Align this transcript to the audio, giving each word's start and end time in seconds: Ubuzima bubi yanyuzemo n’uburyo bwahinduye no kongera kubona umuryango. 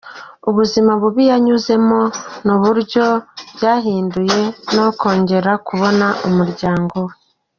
Ubuzima 0.49 0.91
bubi 1.01 1.23
yanyuzemo 1.31 1.99
n’uburyo 2.45 3.05
bwahinduye 3.55 4.41
no 4.75 4.85
kongera 4.99 5.51
kubona 5.67 6.07
umuryango. 6.27 6.99